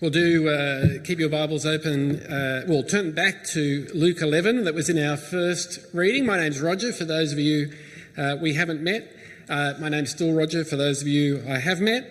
Well, 0.00 0.10
do 0.10 0.48
uh, 0.48 1.04
keep 1.04 1.20
your 1.20 1.28
Bibles 1.28 1.64
open. 1.64 2.18
Uh, 2.20 2.64
well, 2.66 2.82
turn 2.82 3.12
back 3.12 3.44
to 3.52 3.86
Luke 3.94 4.22
11. 4.22 4.64
That 4.64 4.74
was 4.74 4.88
in 4.88 4.98
our 4.98 5.16
first 5.16 5.78
reading. 5.94 6.26
My 6.26 6.36
name's 6.36 6.60
Roger. 6.60 6.92
For 6.92 7.04
those 7.04 7.32
of 7.32 7.38
you 7.38 7.72
uh, 8.18 8.36
we 8.42 8.54
haven't 8.54 8.82
met, 8.82 9.08
uh, 9.48 9.74
my 9.78 9.88
name's 9.88 10.10
still 10.10 10.32
Roger. 10.34 10.64
For 10.64 10.74
those 10.74 11.00
of 11.00 11.06
you 11.06 11.44
I 11.48 11.60
have 11.60 11.80
met, 11.80 12.10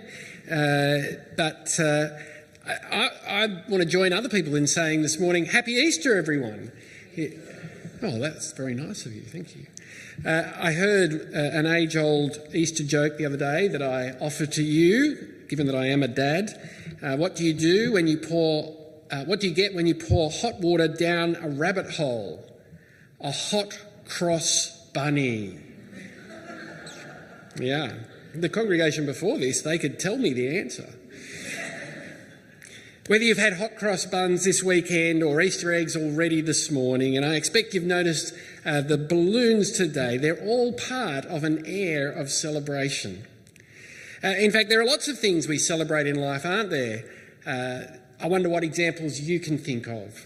uh, 0.49 0.99
but 1.35 1.77
uh, 1.77 2.07
I, 2.65 3.09
I, 3.27 3.47
want 3.67 3.83
to 3.83 3.85
join 3.85 4.13
other 4.13 4.29
people 4.29 4.55
in 4.55 4.65
saying 4.65 5.01
this 5.01 5.19
morning, 5.19 5.45
Happy 5.45 5.73
Easter, 5.73 6.17
everyone. 6.17 6.71
Oh, 8.01 8.17
that's 8.17 8.53
very 8.53 8.75
nice 8.75 9.05
of 9.05 9.13
you. 9.13 9.23
Thank 9.23 9.57
you. 9.57 9.65
I 10.25 10.71
heard 10.71 11.11
an 11.33 11.65
age-old 11.65 12.37
Easter 12.53 12.83
joke 12.85 13.17
the 13.17 13.25
other 13.25 13.37
day 13.37 13.67
that 13.67 13.81
I 13.81 14.11
offer 14.21 14.45
to 14.45 14.63
you, 14.63 15.33
given 15.53 15.67
that 15.67 15.75
I 15.75 15.85
am 15.85 16.01
a 16.01 16.07
dad. 16.07 16.49
Uh, 16.99 17.15
what 17.15 17.35
do 17.35 17.43
you 17.43 17.53
do 17.53 17.93
when 17.93 18.07
you 18.07 18.17
pour, 18.17 18.75
uh, 19.11 19.23
what 19.25 19.39
do 19.39 19.47
you 19.47 19.53
get 19.53 19.75
when 19.75 19.85
you 19.85 19.93
pour 19.93 20.31
hot 20.31 20.59
water 20.61 20.87
down 20.87 21.35
a 21.35 21.47
rabbit 21.47 21.91
hole? 21.91 22.43
A 23.21 23.31
hot 23.31 23.79
cross 24.07 24.89
bunny. 24.95 25.59
Yeah. 27.59 27.93
The 28.33 28.49
congregation 28.49 29.05
before 29.05 29.37
this, 29.37 29.61
they 29.61 29.77
could 29.77 29.99
tell 29.99 30.17
me 30.17 30.33
the 30.33 30.57
answer. 30.57 30.89
Whether 33.05 33.25
you've 33.25 33.37
had 33.37 33.57
hot 33.57 33.75
cross 33.75 34.07
buns 34.07 34.45
this 34.45 34.63
weekend 34.63 35.21
or 35.21 35.39
Easter 35.39 35.71
eggs 35.71 35.95
already 35.95 36.41
this 36.41 36.71
morning, 36.71 37.15
and 37.15 37.23
I 37.23 37.35
expect 37.35 37.75
you've 37.75 37.83
noticed 37.83 38.33
uh, 38.65 38.81
the 38.81 38.97
balloons 38.97 39.69
today, 39.69 40.17
they're 40.17 40.43
all 40.43 40.73
part 40.73 41.25
of 41.25 41.43
an 41.43 41.63
air 41.67 42.09
of 42.09 42.31
celebration. 42.31 43.27
Uh, 44.23 44.29
in 44.37 44.51
fact, 44.51 44.69
there 44.69 44.79
are 44.79 44.85
lots 44.85 45.07
of 45.07 45.19
things 45.19 45.47
we 45.47 45.57
celebrate 45.57 46.07
in 46.07 46.15
life, 46.15 46.45
aren't 46.45 46.69
there? 46.69 47.03
Uh, 47.45 47.81
I 48.21 48.27
wonder 48.27 48.47
what 48.47 48.63
examples 48.63 49.19
you 49.19 49.39
can 49.39 49.57
think 49.57 49.87
of. 49.87 50.25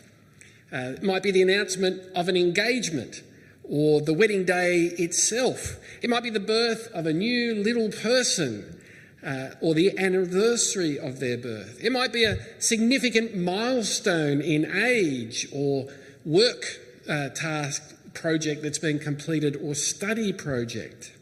Uh, 0.71 0.93
it 0.95 1.03
might 1.03 1.23
be 1.23 1.31
the 1.31 1.41
announcement 1.41 2.01
of 2.15 2.27
an 2.27 2.37
engagement 2.37 3.23
or 3.63 4.01
the 4.01 4.13
wedding 4.13 4.45
day 4.45 4.83
itself. 4.97 5.77
It 6.01 6.09
might 6.09 6.23
be 6.23 6.29
the 6.29 6.39
birth 6.39 6.89
of 6.93 7.07
a 7.07 7.13
new 7.13 7.55
little 7.55 7.89
person 7.89 8.79
uh, 9.25 9.49
or 9.61 9.73
the 9.73 9.97
anniversary 9.97 10.99
of 10.99 11.19
their 11.19 11.37
birth. 11.37 11.79
It 11.83 11.91
might 11.91 12.13
be 12.13 12.23
a 12.23 12.37
significant 12.61 13.35
milestone 13.35 14.41
in 14.41 14.65
age 14.65 15.47
or 15.51 15.87
work 16.23 16.79
uh, 17.09 17.29
task 17.29 17.95
project 18.13 18.61
that's 18.61 18.79
been 18.79 18.99
completed 18.99 19.55
or 19.55 19.73
study 19.73 20.33
project. 20.33 21.13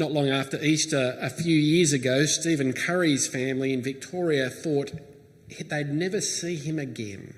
Not 0.00 0.12
long 0.12 0.30
after 0.30 0.58
Easter, 0.64 1.18
a 1.20 1.28
few 1.28 1.54
years 1.54 1.92
ago, 1.92 2.24
Stephen 2.24 2.72
Curry's 2.72 3.26
family 3.26 3.74
in 3.74 3.82
Victoria 3.82 4.48
thought 4.48 4.92
they'd 5.68 5.92
never 5.92 6.22
see 6.22 6.56
him 6.56 6.78
again. 6.78 7.34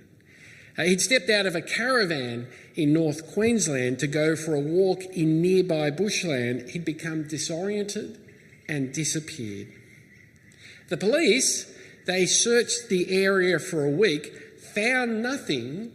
Uh, 0.78 0.84
he'd 0.84 1.00
stepped 1.00 1.28
out 1.28 1.44
of 1.44 1.56
a 1.56 1.60
caravan 1.60 2.46
in 2.76 2.92
North 2.92 3.34
Queensland 3.34 3.98
to 3.98 4.06
go 4.06 4.36
for 4.36 4.54
a 4.54 4.60
walk 4.60 5.02
in 5.06 5.42
nearby 5.42 5.90
bushland. 5.90 6.70
He'd 6.70 6.84
become 6.84 7.26
disoriented 7.26 8.20
and 8.68 8.94
disappeared. 8.94 9.66
The 10.88 10.98
police, 10.98 11.66
they 12.06 12.26
searched 12.26 12.88
the 12.88 13.24
area 13.24 13.58
for 13.58 13.84
a 13.84 13.90
week, 13.90 14.32
found 14.72 15.20
nothing, 15.20 15.90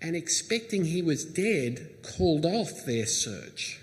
and 0.00 0.14
expecting 0.14 0.84
he 0.84 1.02
was 1.02 1.24
dead, 1.24 1.96
called 2.16 2.46
off 2.46 2.84
their 2.86 3.06
search. 3.06 3.80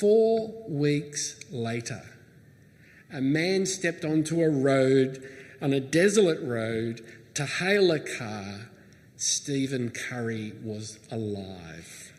Four 0.00 0.54
weeks 0.66 1.38
later, 1.50 2.00
a 3.12 3.20
man 3.20 3.66
stepped 3.66 4.02
onto 4.02 4.40
a 4.40 4.48
road, 4.48 5.22
on 5.60 5.74
a 5.74 5.80
desolate 5.80 6.40
road, 6.40 7.02
to 7.34 7.44
hail 7.44 7.92
a 7.92 8.00
car. 8.00 8.70
Stephen 9.18 9.90
Curry 9.90 10.54
was 10.64 10.98
alive. 11.10 12.14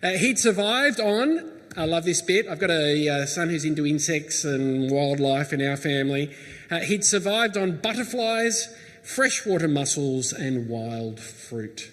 Uh, 0.00 0.10
he'd 0.10 0.38
survived 0.38 1.00
on, 1.00 1.50
I 1.76 1.86
love 1.86 2.04
this 2.04 2.22
bit, 2.22 2.46
I've 2.46 2.60
got 2.60 2.70
a 2.70 3.08
uh, 3.08 3.26
son 3.26 3.48
who's 3.48 3.64
into 3.64 3.84
insects 3.84 4.44
and 4.44 4.88
wildlife 4.88 5.52
in 5.52 5.60
our 5.60 5.76
family. 5.76 6.32
Uh, 6.70 6.78
he'd 6.78 7.04
survived 7.04 7.56
on 7.56 7.78
butterflies, 7.78 8.72
freshwater 9.02 9.66
mussels, 9.66 10.32
and 10.32 10.68
wild 10.68 11.18
fruit. 11.18 11.90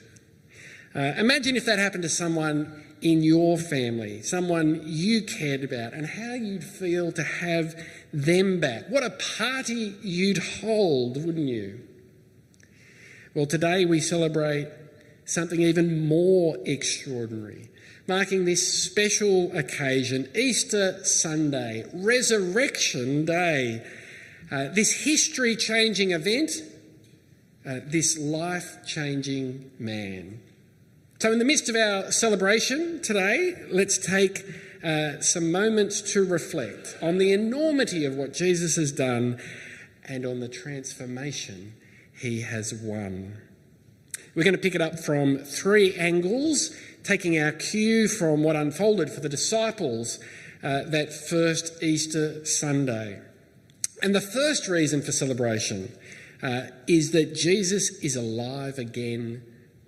Uh, 0.94 1.14
imagine 1.18 1.56
if 1.56 1.66
that 1.66 1.80
happened 1.80 2.03
to 2.03 2.09
someone 2.09 2.84
in 3.06 3.22
your 3.22 3.56
family, 3.56 4.20
someone 4.24 4.82
you 4.84 5.22
cared 5.22 5.64
about, 5.64 5.94
and 5.94 6.08
how 6.08 6.34
you'd 6.34 6.64
feel 6.64 7.12
to 7.12 7.22
have 7.22 7.76
them 8.12 8.60
back. 8.60 8.90
What 8.90 9.04
a 9.04 9.12
party 9.38 9.94
you'd 10.02 10.40
hold, 10.40 11.24
wouldn't 11.24 11.48
you? 11.48 11.82
Well, 13.36 13.46
today 13.46 13.86
we 13.86 14.00
celebrate 14.00 14.70
something 15.24 15.62
even 15.62 16.08
more 16.08 16.58
extraordinary, 16.66 17.70
marking 18.08 18.46
this 18.46 18.84
special 18.84 19.56
occasion, 19.56 20.28
Easter 20.36 21.04
Sunday, 21.04 21.86
Resurrection 21.94 23.24
Day, 23.24 23.86
uh, 24.52 24.70
this 24.70 25.04
history 25.04 25.56
changing 25.56 26.10
event, 26.10 26.54
uh, 27.68 27.82
this 27.86 28.18
life 28.18 28.80
changing 28.88 29.70
man. 29.78 30.40
So, 31.25 31.31
in 31.31 31.40
the 31.40 31.46
midst 31.46 31.69
of 31.69 31.75
our 31.75 32.12
celebration 32.12 33.02
today, 33.02 33.56
let's 33.72 33.97
take 33.97 34.44
uh, 34.84 35.19
some 35.22 35.52
moments 35.52 36.13
to 36.13 36.24
reflect 36.24 36.96
on 37.02 37.18
the 37.18 37.34
enormity 37.34 38.06
of 38.06 38.13
what 38.13 38.31
Jesus 38.31 38.75
has 38.75 38.91
done 38.91 39.41
and 40.08 40.24
on 40.24 40.40
the 40.40 40.47
transformation 40.47 41.74
he 42.14 42.41
has 42.41 42.75
won. 42.75 43.40
We're 44.35 44.44
going 44.44 44.53
to 44.53 44.62
pick 44.62 44.75
it 44.75 44.81
up 44.81 45.00
from 45.00 45.40
three 45.40 45.96
angles, 45.96 46.69
taking 47.03 47.40
our 47.40 47.53
cue 47.53 48.08
from 48.08 48.44
what 48.44 48.56
unfolded 48.56 49.09
for 49.09 49.22
the 49.22 49.28
disciples 49.28 50.19
uh, 50.62 50.84
that 50.84 51.12
first 51.12 51.81
Easter 51.81 52.46
Sunday. 52.46 53.19
And 54.03 54.14
the 54.14 54.22
first 54.22 54.68
reason 54.68 55.02
for 55.02 55.12
celebration 55.12 55.91
uh, 56.44 56.68
is 56.88 57.14
that 57.14 57.34
Jesus 57.34 57.90
is 58.03 58.16
alive 58.16 58.78
again 58.78 59.41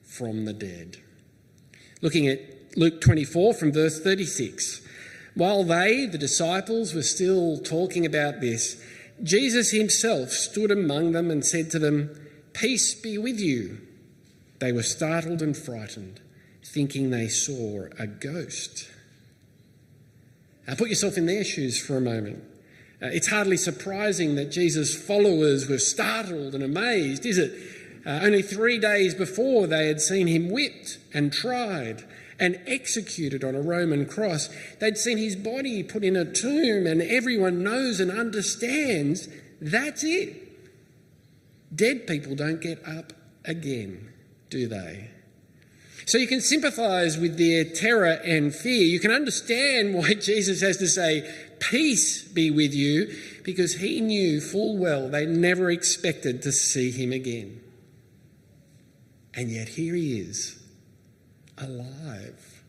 from 0.04 0.46
the 0.46 0.54
dead. 0.54 0.98
Looking 2.02 2.28
at 2.28 2.40
Luke 2.76 3.02
24 3.02 3.54
from 3.56 3.72
verse 3.72 4.00
36. 4.00 4.82
While 5.34 5.64
they, 5.64 6.06
the 6.06 6.18
disciples, 6.18 6.94
were 6.94 7.04
still 7.04 7.60
talking 7.60 8.06
about 8.06 8.42
this, 8.42 8.82
Jesus 9.24 9.72
himself 9.72 10.30
stood 10.30 10.72
among 10.72 11.12
them 11.12 11.32
and 11.32 11.46
said 11.46 11.72
to 11.72 11.80
them, 11.80 12.10
Peace 12.54 12.94
be 12.96 13.18
with 13.18 13.40
you. 13.40 13.80
They 14.60 14.72
were 14.72 14.84
startled 14.84 15.42
and 15.42 15.56
frightened, 15.56 16.20
thinking 16.64 17.10
they 17.10 17.28
saw 17.28 17.86
a 18.00 18.08
ghost. 18.08 18.90
Now, 20.68 20.76
put 20.76 20.90
yourself 20.90 21.18
in 21.18 21.26
their 21.26 21.44
shoes 21.44 21.80
for 21.80 21.98
a 21.98 22.02
moment. 22.02 22.44
Uh, 23.02 23.08
it's 23.08 23.28
hardly 23.28 23.58
surprising 23.58 24.36
that 24.36 24.52
Jesus' 24.52 24.96
followers 24.96 25.70
were 25.70 25.78
startled 25.78 26.56
and 26.56 26.64
amazed, 26.64 27.26
is 27.26 27.38
it? 27.38 27.54
Uh, 28.08 28.22
only 28.24 28.42
three 28.42 28.80
days 28.80 29.14
before, 29.14 29.68
they 29.68 29.88
had 29.88 30.00
seen 30.00 30.28
him 30.28 30.50
whipped 30.50 30.98
and 31.14 31.34
tried 31.34 32.06
and 32.40 32.58
executed 32.66 33.44
on 33.44 33.54
a 33.54 33.62
Roman 33.62 34.06
cross. 34.06 34.50
They'd 34.80 34.98
seen 34.98 35.18
his 35.18 35.36
body 35.36 35.84
put 35.84 36.06
in 36.06 36.16
a 36.16 36.24
tomb, 36.24 36.88
and 36.88 37.02
everyone 37.02 37.64
knows 37.64 38.00
and 38.00 38.10
understands 38.10 39.28
that's 39.60 40.06
it. 40.06 40.36
Dead 41.76 42.08
people 42.08 42.34
don't 42.36 42.62
get 42.62 42.82
up 42.88 43.12
again, 43.44 44.14
do 44.50 44.68
they? 44.68 45.10
So 46.06 46.18
you 46.18 46.28
can 46.28 46.40
sympathize 46.40 47.18
with 47.18 47.38
their 47.38 47.66
terror 47.66 48.22
and 48.24 48.56
fear. 48.56 48.86
You 48.86 49.02
can 49.02 49.12
understand 49.12 49.94
why 49.96 50.14
Jesus 50.14 50.62
has 50.62 50.78
to 50.78 50.88
say, 50.88 51.30
Peace 51.60 52.24
be 52.24 52.52
with 52.52 52.74
you, 52.74 53.14
because 53.44 53.76
he 53.76 54.00
knew 54.00 54.40
full 54.40 54.78
well 54.78 55.10
they 55.10 55.26
never 55.26 55.70
expected 55.70 56.42
to 56.44 56.54
see 56.54 56.92
him 56.92 57.12
again. 57.12 57.62
And 59.38 59.52
yet 59.52 59.70
here 59.70 59.94
he 59.94 60.20
is, 60.20 60.60
alive. 61.60 62.64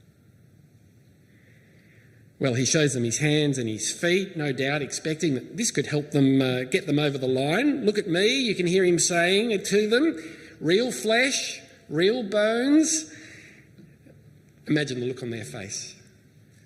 Well, 2.38 2.54
he 2.54 2.66
shows 2.66 2.92
them 2.92 3.04
his 3.04 3.18
hands 3.18 3.56
and 3.56 3.68
his 3.68 3.90
feet, 3.90 4.36
no 4.36 4.52
doubt 4.52 4.82
expecting 4.82 5.34
that 5.34 5.56
this 5.56 5.70
could 5.70 5.86
help 5.86 6.10
them 6.10 6.40
uh, 6.42 6.64
get 6.64 6.86
them 6.86 6.98
over 6.98 7.16
the 7.16 7.26
line. 7.26 7.86
Look 7.86 7.96
at 7.98 8.06
me, 8.06 8.42
you 8.42 8.54
can 8.54 8.66
hear 8.66 8.84
him 8.84 8.98
saying 8.98 9.50
it 9.50 9.64
to 9.66 9.88
them 9.88 10.16
real 10.60 10.92
flesh, 10.92 11.60
real 11.88 12.22
bones. 12.22 13.10
Imagine 14.66 15.00
the 15.00 15.06
look 15.06 15.22
on 15.22 15.30
their 15.30 15.46
face. 15.46 15.96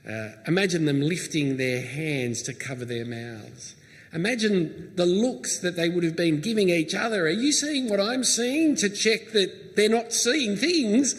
Uh, 0.07 0.31
imagine 0.49 0.85
them 0.85 1.01
lifting 1.01 1.59
their 1.59 1.81
hands 1.81 2.43
to 2.43 2.53
cover 2.53 2.85
their 2.85 3.07
mouths. 3.07 3.77
Imagine 4.12 4.93
the 4.94 5.06
looks 5.06 5.59
that 5.61 5.76
they 5.76 5.88
would 5.88 6.05
have 6.05 6.17
been 6.17 6.41
giving 6.41 6.69
each 6.69 6.94
other. 6.94 7.25
Are 7.26 7.31
you 7.31 7.50
seeing 7.50 7.88
what 7.88 7.99
I'm 7.99 8.25
seeing? 8.25 8.76
To 8.76 8.91
check 8.91 9.32
that 9.32 9.75
they're 9.75 9.88
not 9.88 10.12
seeing 10.12 10.56
things. 10.56 11.14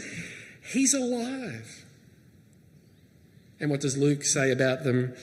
He's 0.61 0.93
alive. 0.93 1.85
And 3.59 3.71
what 3.71 3.81
does 3.81 3.97
Luke 3.97 4.23
say 4.23 4.51
about 4.51 4.83
them? 4.83 5.15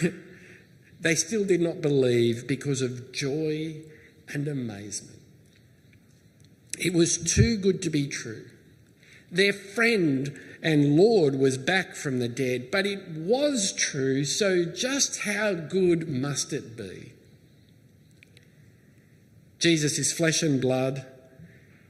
they 1.00 1.14
still 1.16 1.44
did 1.44 1.60
not 1.60 1.80
believe 1.80 2.46
because 2.46 2.82
of 2.82 3.12
joy 3.12 3.76
and 4.28 4.46
amazement. 4.46 5.18
It 6.78 6.94
was 6.94 7.18
too 7.18 7.56
good 7.56 7.82
to 7.82 7.90
be 7.90 8.06
true. 8.06 8.44
Their 9.30 9.52
friend 9.52 10.38
and 10.62 10.96
Lord 10.96 11.36
was 11.36 11.56
back 11.56 11.94
from 11.94 12.18
the 12.18 12.28
dead, 12.28 12.70
but 12.70 12.86
it 12.86 13.08
was 13.10 13.72
true, 13.72 14.24
so 14.24 14.64
just 14.64 15.20
how 15.20 15.54
good 15.54 16.08
must 16.08 16.52
it 16.52 16.76
be? 16.76 17.12
Jesus 19.58 19.98
is 19.98 20.12
flesh 20.12 20.42
and 20.42 20.60
blood. 20.60 21.04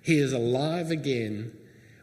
He 0.02 0.18
is 0.18 0.32
alive 0.32 0.90
again 0.90 1.52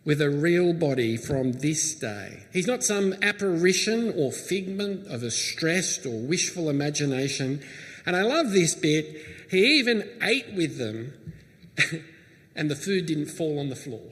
with 0.04 0.22
a 0.22 0.30
real 0.30 0.74
body 0.74 1.18
from 1.18 1.54
this 1.54 1.96
day. 1.96 2.44
He's 2.54 2.68
not 2.68 2.84
some 2.84 3.14
apparition 3.22 4.14
or 4.16 4.32
figment 4.32 5.08
of 5.08 5.24
a 5.24 5.32
stressed 5.32 6.06
or 6.06 6.20
wishful 6.20 6.70
imagination. 6.70 7.64
And 8.06 8.16
I 8.16 8.22
love 8.22 8.52
this 8.52 8.76
bit. 8.76 9.16
He 9.50 9.80
even 9.80 10.08
ate 10.22 10.54
with 10.54 10.78
them, 10.78 11.14
and 12.56 12.70
the 12.70 12.76
food 12.76 13.08
didn't 13.08 13.28
fall 13.28 13.60
on 13.60 13.70
the 13.70 13.76
floor. 13.76 14.12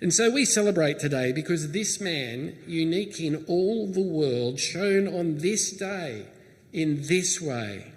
And 0.00 0.12
so 0.12 0.30
we 0.30 0.44
celebrate 0.44 0.98
today 0.98 1.32
because 1.32 1.72
this 1.72 2.00
man, 2.00 2.58
unique 2.66 3.20
in 3.20 3.44
all 3.46 3.86
the 3.86 4.02
world, 4.02 4.58
shown 4.58 5.08
on 5.08 5.38
this 5.38 5.70
day 5.70 6.26
in 6.72 7.02
this 7.06 7.40
way, 7.40 7.92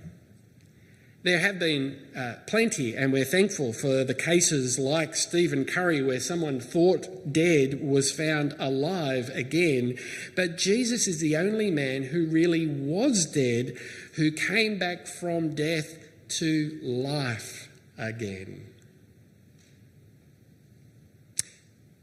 there 1.24 1.40
have 1.40 1.60
been 1.60 2.00
uh, 2.16 2.36
plenty, 2.46 2.96
and 2.96 3.12
we're 3.12 3.26
thankful 3.26 3.74
for 3.74 4.06
the 4.06 4.14
cases 4.14 4.80
like 4.80 5.14
Stephen 5.16 5.66
Curry, 5.66 6.02
where 6.02 6.22
someone 6.22 6.62
thought 6.62 7.34
dead 7.34 7.86
was 7.86 8.12
found 8.12 8.56
alive 8.60 9.30
again. 9.34 9.98
But 10.36 10.58
Jesus 10.58 11.08
is 11.08 11.20
the 11.20 11.36
only 11.36 11.70
man 11.70 12.04
who 12.04 12.28
really 12.28 12.66
was 12.66 13.26
dead, 13.26 13.76
who 14.14 14.32
came 14.32 14.80
back 14.80 15.08
from 15.08 15.54
death 15.54 15.98
to 16.40 16.80
life 16.82 17.68
again. 17.98 18.67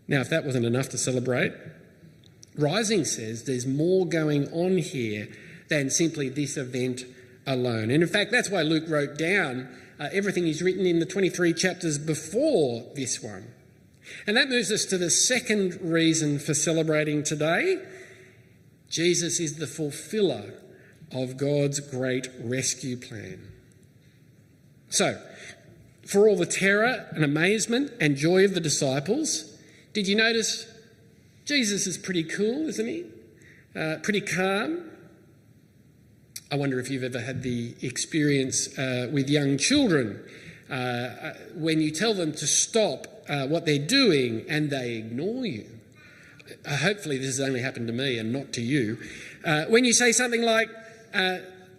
Now, 0.06 0.20
if 0.20 0.28
that 0.30 0.44
wasn't 0.44 0.66
enough 0.66 0.88
to 0.90 0.98
celebrate, 0.98 1.52
Rising 2.56 3.04
says 3.04 3.44
there's 3.44 3.66
more 3.66 4.06
going 4.06 4.48
on 4.52 4.78
here 4.78 5.28
than 5.68 5.90
simply 5.90 6.28
this 6.28 6.56
event 6.56 7.04
alone. 7.46 7.90
And 7.90 8.02
in 8.02 8.08
fact, 8.08 8.30
that's 8.30 8.50
why 8.50 8.62
Luke 8.62 8.84
wrote 8.88 9.18
down 9.18 9.68
uh, 9.98 10.08
everything 10.12 10.44
he's 10.44 10.62
written 10.62 10.86
in 10.86 10.98
the 10.98 11.06
23 11.06 11.52
chapters 11.54 11.98
before 11.98 12.84
this 12.94 13.22
one. 13.22 13.46
And 14.26 14.36
that 14.36 14.48
moves 14.48 14.70
us 14.70 14.84
to 14.86 14.98
the 14.98 15.10
second 15.10 15.78
reason 15.80 16.38
for 16.38 16.54
celebrating 16.54 17.22
today. 17.22 17.82
Jesus 18.88 19.40
is 19.40 19.56
the 19.56 19.66
fulfiller 19.66 20.54
of 21.10 21.36
God's 21.36 21.80
great 21.80 22.28
rescue 22.40 22.96
plan. 22.96 23.48
So, 24.90 25.20
for 26.06 26.28
all 26.28 26.36
the 26.36 26.46
terror 26.46 27.06
and 27.12 27.24
amazement 27.24 27.92
and 28.00 28.16
joy 28.16 28.44
of 28.44 28.54
the 28.54 28.60
disciples, 28.60 29.53
did 29.94 30.06
you 30.08 30.16
notice 30.16 30.66
Jesus 31.46 31.86
is 31.86 31.96
pretty 31.96 32.24
cool, 32.24 32.68
isn't 32.68 32.86
he? 32.86 33.04
Uh, 33.74 33.96
pretty 34.02 34.20
calm, 34.20 34.90
I 36.50 36.56
wonder 36.56 36.78
if 36.78 36.90
you've 36.90 37.02
ever 37.02 37.20
had 37.20 37.42
the 37.42 37.74
experience 37.80 38.78
uh, 38.78 39.08
with 39.12 39.28
young 39.30 39.56
children 39.56 40.22
uh, 40.70 40.74
uh, 40.74 41.34
when 41.54 41.80
you 41.80 41.90
tell 41.90 42.12
them 42.12 42.32
to 42.32 42.46
stop 42.46 43.06
uh, 43.28 43.46
what 43.46 43.66
they're 43.66 43.78
doing 43.78 44.44
and 44.48 44.70
they 44.70 44.94
ignore 44.94 45.46
you. 45.46 45.66
Uh, 46.66 46.76
hopefully, 46.76 47.16
this 47.16 47.38
has 47.38 47.40
only 47.40 47.60
happened 47.60 47.86
to 47.86 47.92
me 47.92 48.18
and 48.18 48.32
not 48.32 48.52
to 48.52 48.62
you. 48.62 48.98
When 49.68 49.84
you 49.84 49.92
say 49.92 50.12
something 50.12 50.42
like, 50.42 50.68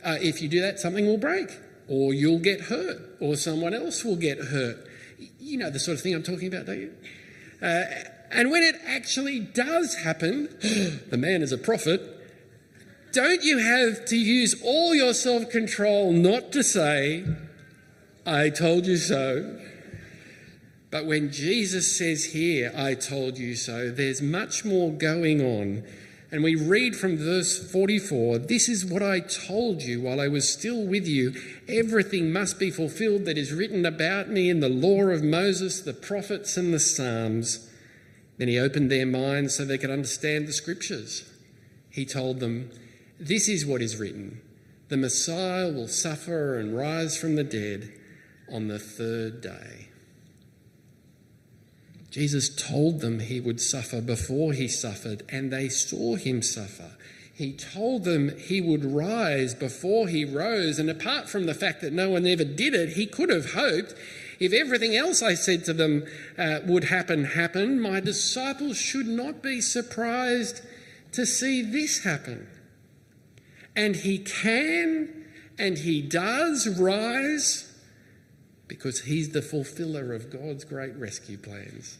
if 0.03 0.41
you 0.41 0.47
do 0.47 0.61
that, 0.61 0.79
something 0.79 1.05
will 1.05 1.17
break, 1.17 1.49
or 1.87 2.13
you'll 2.13 2.39
get 2.39 2.61
hurt, 2.61 3.17
or 3.19 3.35
someone 3.35 3.73
else 3.73 4.03
will 4.03 4.15
get 4.15 4.37
hurt. 4.39 4.77
You 5.39 5.57
know 5.57 5.69
the 5.69 5.79
sort 5.79 5.97
of 5.97 6.01
thing 6.01 6.15
I'm 6.15 6.23
talking 6.23 6.47
about, 6.47 6.65
don't 6.65 6.79
you? 6.79 6.93
Uh, 7.61 7.83
and 8.31 8.51
when 8.51 8.63
it 8.63 8.75
actually 8.85 9.39
does 9.39 9.95
happen, 9.95 10.49
the 11.09 11.17
man 11.17 11.41
is 11.41 11.51
a 11.51 11.57
prophet 11.57 12.15
don't 13.15 13.45
you 13.45 13.59
have 13.59 14.03
to 14.07 14.17
use 14.17 14.61
all 14.61 14.93
your 14.93 15.13
self 15.13 15.49
control 15.49 16.11
not 16.11 16.51
to 16.51 16.61
say, 16.61 17.23
I 18.25 18.49
told 18.49 18.85
you 18.85 18.97
so? 18.97 19.57
But 20.91 21.05
when 21.05 21.31
Jesus 21.31 21.97
says 21.97 22.25
here, 22.25 22.73
I 22.75 22.93
told 22.93 23.37
you 23.37 23.55
so, 23.55 23.89
there's 23.89 24.21
much 24.21 24.65
more 24.65 24.91
going 24.91 25.39
on. 25.39 25.83
And 26.35 26.43
we 26.43 26.55
read 26.55 26.97
from 26.97 27.15
verse 27.15 27.57
44 27.71 28.39
This 28.39 28.67
is 28.67 28.85
what 28.85 29.01
I 29.01 29.21
told 29.21 29.83
you 29.83 30.01
while 30.01 30.19
I 30.19 30.27
was 30.27 30.51
still 30.51 30.85
with 30.85 31.07
you. 31.07 31.33
Everything 31.69 32.29
must 32.33 32.59
be 32.59 32.69
fulfilled 32.69 33.23
that 33.23 33.37
is 33.37 33.53
written 33.53 33.85
about 33.85 34.27
me 34.27 34.49
in 34.49 34.59
the 34.59 34.67
law 34.67 35.03
of 35.03 35.23
Moses, 35.23 35.79
the 35.79 35.93
prophets, 35.93 36.57
and 36.57 36.73
the 36.73 36.79
Psalms. 36.81 37.69
Then 38.37 38.49
he 38.49 38.59
opened 38.59 38.91
their 38.91 39.05
minds 39.05 39.55
so 39.55 39.63
they 39.63 39.77
could 39.77 39.89
understand 39.89 40.45
the 40.45 40.51
scriptures. 40.51 41.23
He 41.89 42.05
told 42.05 42.41
them, 42.41 42.69
this 43.17 43.47
is 43.47 43.65
what 43.65 43.81
is 43.81 43.95
written 43.95 44.41
the 44.89 44.97
Messiah 44.97 45.71
will 45.71 45.87
suffer 45.87 46.59
and 46.59 46.75
rise 46.75 47.17
from 47.17 47.35
the 47.35 47.45
dead 47.45 47.93
on 48.51 48.67
the 48.67 48.77
third 48.77 49.39
day. 49.39 49.87
Jesus 52.15 52.47
told 52.47 53.01
them 53.01 53.19
he 53.19 53.41
would 53.41 53.59
suffer 53.59 53.99
before 53.99 54.53
he 54.53 54.69
suffered, 54.69 55.23
and 55.27 55.51
they 55.51 55.67
saw 55.67 56.15
him 56.15 56.41
suffer. 56.41 56.91
He 57.33 57.51
told 57.51 58.05
them 58.05 58.37
he 58.37 58.61
would 58.61 58.85
rise 58.85 59.53
before 59.53 60.07
he 60.07 60.23
rose, 60.23 60.79
and 60.79 60.89
apart 60.89 61.27
from 61.27 61.45
the 61.45 61.53
fact 61.53 61.81
that 61.81 61.91
no 61.91 62.11
one 62.11 62.25
ever 62.25 62.45
did 62.45 62.73
it, 62.73 62.93
he 62.93 63.05
could 63.05 63.29
have 63.29 63.51
hoped 63.51 63.95
if 64.39 64.53
everything 64.53 64.95
else 64.95 65.21
I 65.21 65.33
said 65.33 65.65
to 65.65 65.73
them 65.73 66.05
uh, 66.37 66.61
would 66.65 66.85
happen, 66.85 67.25
happen, 67.25 67.81
my 67.81 67.99
disciples 67.99 68.77
should 68.77 69.07
not 69.07 69.43
be 69.43 69.59
surprised 69.59 70.61
to 71.11 71.25
see 71.25 71.61
this 71.63 72.05
happen. 72.05 72.47
And 73.75 73.93
he 73.93 74.19
can 74.19 75.25
and 75.59 75.79
he 75.79 76.01
does 76.01 76.79
rise 76.79 77.77
because 78.69 79.01
he's 79.01 79.31
the 79.31 79.41
fulfiller 79.41 80.13
of 80.13 80.29
God's 80.29 80.63
great 80.63 80.95
rescue 80.95 81.37
plans. 81.37 81.97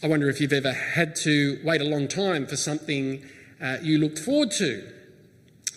I 0.00 0.06
wonder 0.06 0.28
if 0.28 0.40
you've 0.40 0.52
ever 0.52 0.72
had 0.72 1.16
to 1.16 1.60
wait 1.64 1.80
a 1.80 1.84
long 1.84 2.06
time 2.06 2.46
for 2.46 2.56
something 2.56 3.20
uh, 3.60 3.78
you 3.82 3.98
looked 3.98 4.20
forward 4.20 4.52
to. 4.52 4.88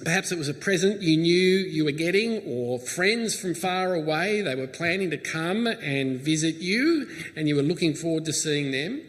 Perhaps 0.04 0.32
it 0.32 0.38
was 0.38 0.48
a 0.48 0.54
present 0.54 1.02
you 1.02 1.18
knew 1.18 1.58
you 1.58 1.86
were 1.86 1.92
getting, 1.92 2.44
or 2.46 2.78
friends 2.78 3.40
from 3.40 3.56
far 3.56 3.96
away, 3.96 4.42
they 4.42 4.54
were 4.54 4.68
planning 4.68 5.10
to 5.10 5.18
come 5.18 5.66
and 5.66 6.22
visit 6.22 6.58
you, 6.58 7.10
and 7.36 7.48
you 7.48 7.56
were 7.56 7.64
looking 7.64 7.96
forward 7.96 8.26
to 8.26 8.34
seeing 8.34 8.70
them. 8.70 9.02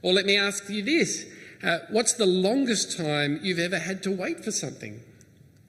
Or 0.00 0.14
let 0.14 0.24
me 0.24 0.38
ask 0.38 0.70
you 0.70 0.82
this 0.82 1.26
uh, 1.62 1.80
what's 1.90 2.14
the 2.14 2.26
longest 2.26 2.96
time 2.96 3.38
you've 3.42 3.58
ever 3.58 3.78
had 3.78 4.02
to 4.04 4.10
wait 4.10 4.42
for 4.42 4.50
something? 4.50 5.02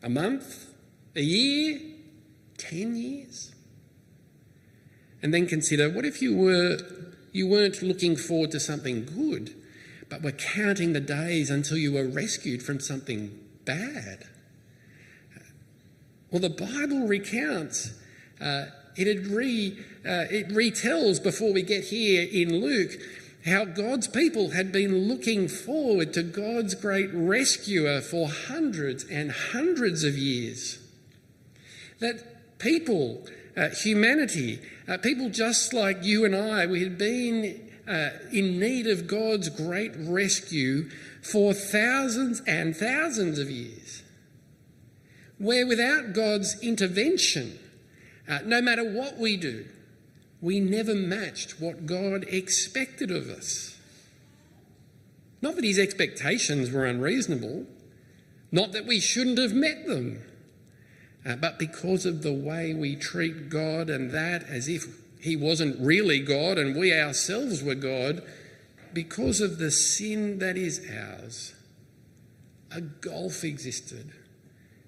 A 0.01 0.09
month? 0.09 0.67
A 1.17 1.21
year? 1.21 1.81
Ten 2.57 2.95
years? 2.95 3.53
And 5.21 5.33
then 5.33 5.47
consider 5.47 5.89
what 5.89 6.05
if 6.05 6.21
you 6.21 6.33
were 6.37 6.77
you 7.35 7.47
weren't 7.47 7.81
looking 7.81 8.15
forward 8.15 8.51
to 8.51 8.61
something 8.61 9.03
good, 9.03 9.53
but 10.07 10.21
were 10.21 10.31
counting 10.31 10.93
the 10.93 11.01
days 11.01 11.49
until 11.49 11.77
you 11.77 11.91
were 11.91 12.07
rescued 12.07 12.63
from 12.63 12.79
something 12.79 13.37
bad? 13.65 14.25
Well, 16.31 16.39
the 16.39 16.49
Bible 16.49 17.07
recounts. 17.07 17.93
Uh, 18.39 18.67
it, 18.95 19.27
re, 19.27 19.77
uh, 20.05 20.31
it 20.31 20.47
retells 20.47 21.21
before 21.21 21.51
we 21.51 21.61
get 21.61 21.85
here 21.85 22.25
in 22.31 22.61
Luke 22.61 22.91
how 23.45 23.65
God's 23.65 24.07
people 24.07 24.51
had 24.51 24.71
been 24.71 25.09
looking 25.09 25.49
forward 25.49 26.13
to 26.13 26.23
God's 26.23 26.73
great 26.73 27.09
rescuer 27.13 27.99
for 27.99 28.29
hundreds 28.29 29.03
and 29.03 29.31
hundreds 29.31 30.05
of 30.05 30.17
years. 30.17 30.79
That 31.99 32.59
people, 32.59 33.27
uh, 33.57 33.69
humanity, 33.69 34.61
uh, 34.87 34.97
people 34.97 35.29
just 35.29 35.73
like 35.73 36.03
you 36.03 36.25
and 36.25 36.35
I, 36.35 36.65
we 36.67 36.83
had 36.83 36.97
been 36.97 37.71
uh, 37.87 38.09
in 38.31 38.59
need 38.59 38.87
of 38.87 39.07
God's 39.07 39.49
great 39.49 39.93
rescue 39.97 40.89
for 41.21 41.53
thousands 41.53 42.41
and 42.47 42.75
thousands 42.75 43.39
of 43.39 43.49
years. 43.49 44.03
Where 45.37 45.67
without 45.67 46.13
God's 46.13 46.59
intervention, 46.61 47.59
uh, 48.27 48.39
no 48.45 48.61
matter 48.61 48.83
what 48.83 49.17
we 49.17 49.37
do, 49.37 49.65
we 50.41 50.59
never 50.59 50.93
matched 50.93 51.59
what 51.59 51.85
God 51.85 52.23
expected 52.27 53.11
of 53.11 53.29
us. 53.29 53.77
Not 55.41 55.55
that 55.55 55.63
his 55.63 55.79
expectations 55.79 56.71
were 56.71 56.85
unreasonable, 56.85 57.65
not 58.51 58.71
that 58.71 58.85
we 58.85 58.99
shouldn't 58.99 59.39
have 59.39 59.53
met 59.53 59.85
them, 59.85 60.21
uh, 61.25 61.35
but 61.35 61.57
because 61.57 62.05
of 62.05 62.21
the 62.21 62.33
way 62.33 62.73
we 62.73 62.95
treat 62.95 63.49
God 63.49 63.89
and 63.89 64.11
that 64.11 64.43
as 64.43 64.67
if 64.67 64.85
he 65.19 65.35
wasn't 65.35 65.79
really 65.79 66.19
God 66.19 66.59
and 66.59 66.75
we 66.75 66.93
ourselves 66.93 67.63
were 67.63 67.75
God, 67.75 68.21
because 68.93 69.41
of 69.41 69.57
the 69.57 69.71
sin 69.71 70.37
that 70.39 70.55
is 70.55 70.85
ours, 70.89 71.53
a 72.71 72.79
gulf 72.79 73.43
existed 73.43 74.11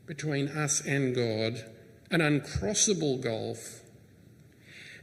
between 0.05 0.47
us 0.47 0.79
and 0.85 1.15
God, 1.15 1.65
an 2.11 2.21
uncrossable 2.21 3.19
gulf. 3.19 3.81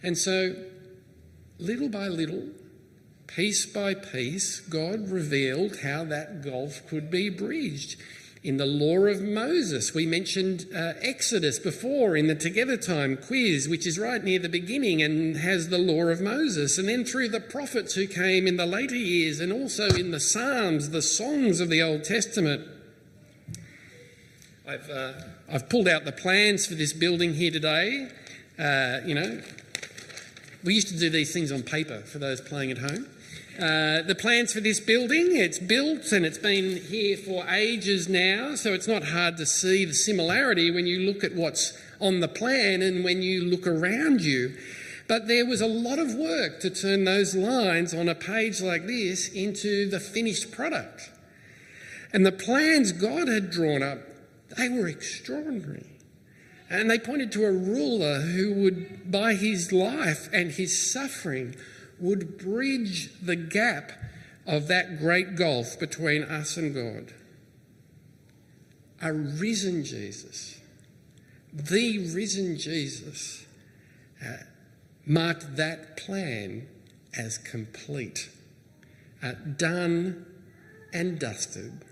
And 0.03 0.17
so, 0.17 0.55
little 1.59 1.89
by 1.89 2.07
little, 2.07 2.49
piece 3.27 3.67
by 3.67 3.95
piece, 3.95 4.61
God 4.61 5.11
revealed 5.11 5.81
how 5.81 6.05
that 6.05 6.43
gulf 6.43 6.87
could 6.87 7.11
be 7.11 7.29
bridged 7.29 8.01
in 8.45 8.59
the 8.59 8.67
law 8.67 9.07
of 9.07 9.23
Moses. 9.23 9.95
We 9.95 10.05
mentioned 10.05 10.67
uh, 10.77 10.93
Exodus 11.01 11.59
before 11.59 12.15
in 12.15 12.27
the 12.27 12.35
Together 12.35 12.77
Time 12.77 13.17
quiz, 13.17 13.71
which 13.71 13.87
is 13.87 13.99
right 13.99 14.23
near 14.23 14.39
the 14.39 14.51
beginning 14.51 15.03
and 15.03 15.39
has 15.39 15.71
the 15.71 15.79
law 15.79 16.09
of 16.09 16.21
Moses. 16.21 16.77
And 16.77 16.87
then 16.87 17.07
through 17.07 17.31
the 17.31 17.41
prophets 17.41 17.95
who 17.95 18.07
came 18.07 18.47
in 18.47 18.59
the 18.59 18.67
later 18.67 18.97
years, 18.97 19.41
and 19.41 19.51
also 19.51 19.89
in 19.89 20.11
the 20.11 20.21
Psalms, 20.21 20.91
the 20.91 21.01
songs 21.01 21.59
of 21.59 21.71
the 21.71 21.81
Old 21.81 22.05
Testament. 22.05 22.69
I've, 24.69 24.91
uh, 24.91 25.13
I've 25.51 25.71
pulled 25.71 25.89
out 25.89 26.05
the 26.05 26.13
plans 26.13 26.67
for 26.67 26.75
this 26.75 26.93
building 26.93 27.33
here 27.33 27.51
today. 27.51 28.11
Uh, 28.59 29.01
you 29.07 29.15
know, 29.15 29.41
we 30.63 30.75
used 30.75 30.89
to 30.89 30.99
do 30.99 31.09
these 31.09 31.33
things 31.33 31.51
on 31.51 31.63
paper 31.63 32.01
for 32.01 32.19
those 32.19 32.43
playing 32.43 32.71
at 32.71 32.79
home. 32.79 33.09
Uh, 33.59 34.03
the 34.03 34.17
plans 34.19 34.53
for 34.53 34.61
this 34.61 34.81
building, 34.81 35.37
it's 35.37 35.61
built 35.61 36.11
and 36.11 36.27
it's 36.27 36.39
been 36.39 36.77
here 36.77 37.17
for 37.17 37.47
ages 37.49 38.09
now, 38.09 38.57
so 38.57 38.73
it's 38.73 38.89
not 38.89 39.05
hard 39.05 39.37
to 39.37 39.47
see 39.47 39.85
the 39.85 39.95
similarity 39.95 40.73
when 40.73 40.89
you 40.89 40.99
look 41.01 41.23
at 41.23 41.37
what's 41.37 41.73
on 42.01 42.19
the 42.19 42.27
plan 42.27 42.83
and 42.83 43.05
when 43.05 43.23
you 43.23 43.45
look 43.45 43.65
around 43.65 44.23
you. 44.23 44.57
But 45.07 45.29
there 45.29 45.47
was 45.47 45.61
a 45.61 45.69
lot 45.69 46.01
of 46.01 46.15
work 46.15 46.59
to 46.61 46.71
turn 46.71 47.05
those 47.05 47.37
lines 47.37 47.95
on 47.95 48.09
a 48.09 48.15
page 48.17 48.61
like 48.61 48.87
this 48.87 49.29
into 49.29 49.89
the 49.89 50.01
finished 50.01 50.51
product. 50.51 51.13
And 52.13 52.27
the 52.27 52.33
plans 52.33 52.91
God 52.91 53.29
had 53.29 53.51
drawn 53.51 53.85
up, 53.85 53.99
they 54.57 54.69
were 54.69 54.89
extraordinary. 54.89 55.87
And 56.69 56.91
they 56.91 56.99
pointed 56.99 57.31
to 57.33 57.45
a 57.45 57.53
ruler 57.53 58.21
who 58.21 58.53
would, 58.55 59.13
by 59.13 59.35
his 59.35 59.71
life 59.71 60.29
and 60.33 60.51
his 60.51 60.93
suffering, 60.93 61.55
would 62.01 62.39
bridge 62.39 63.11
the 63.21 63.37
gap 63.37 63.93
of 64.47 64.69
that 64.69 64.99
great 64.99 65.37
gulf 65.37 65.79
between 65.79 66.23
us 66.23 66.57
and 66.57 66.75
God. 66.75 67.15
A 69.03 69.13
risen 69.13 69.85
Jesus, 69.85 70.61
the 71.53 71.99
risen 72.15 72.59
Jesus, 72.59 73.47
uh, 74.25 74.37
marked 75.07 75.57
that 75.57 75.97
plan 75.97 76.67
as 77.17 77.39
complete, 77.39 78.31
uh, 79.23 79.33
done 79.57 80.27
and 80.93 81.19
dusted. 81.19 81.85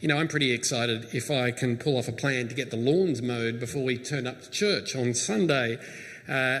You 0.00 0.08
know, 0.08 0.18
I'm 0.18 0.28
pretty 0.28 0.52
excited 0.52 1.08
if 1.12 1.30
I 1.30 1.50
can 1.50 1.76
pull 1.76 1.96
off 1.96 2.08
a 2.08 2.12
plan 2.12 2.48
to 2.48 2.54
get 2.54 2.70
the 2.70 2.76
lawns 2.76 3.20
mowed 3.20 3.58
before 3.58 3.82
we 3.82 3.98
turn 3.98 4.26
up 4.26 4.42
to 4.42 4.50
church 4.50 4.94
on 4.94 5.14
Sunday. 5.14 5.78
Uh, 6.28 6.60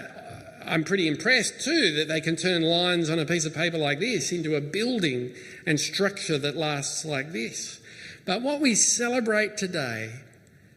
I'm 0.66 0.84
pretty 0.84 1.08
impressed 1.08 1.60
too 1.60 1.92
that 1.96 2.08
they 2.08 2.20
can 2.20 2.36
turn 2.36 2.62
lines 2.62 3.10
on 3.10 3.18
a 3.18 3.26
piece 3.26 3.44
of 3.44 3.54
paper 3.54 3.78
like 3.78 4.00
this 4.00 4.32
into 4.32 4.56
a 4.56 4.60
building 4.60 5.34
and 5.66 5.78
structure 5.78 6.38
that 6.38 6.56
lasts 6.56 7.04
like 7.04 7.32
this. 7.32 7.80
But 8.24 8.42
what 8.42 8.60
we 8.60 8.74
celebrate 8.74 9.56
today, 9.56 10.12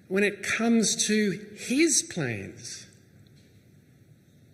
when 0.07 0.23
it 0.23 0.43
comes 0.43 0.95
to 1.07 1.39
His 1.55 2.03
plans, 2.03 2.87